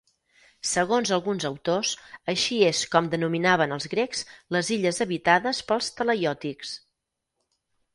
Segons 0.69 1.11
alguns 1.17 1.45
autors, 1.49 1.91
així 2.33 2.59
és 2.71 2.81
com 2.97 3.11
denominaven 3.13 3.79
els 3.79 3.89
grecs 3.95 4.27
les 4.59 4.75
illes 4.81 5.03
habitades 5.09 5.65
pels 5.71 5.95
talaiòtics. 6.01 6.79